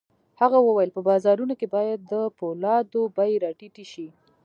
[0.41, 4.07] هغه وویل په بازارونو کې باید د پولادو بيې را ټیټې شي